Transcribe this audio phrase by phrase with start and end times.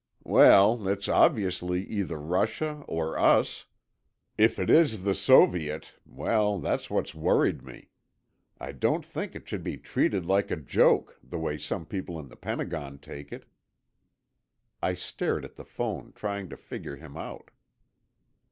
[0.25, 3.67] "Well, it's obviously either Russia or us.
[4.35, 7.91] If it is the Soviet—well, that's what's worried me.
[8.59, 12.29] I don't think it should be treated like a joke, the way some people in
[12.29, 13.45] the Pentagon take it."
[14.81, 17.51] I stared at the phone, trying to figure him out.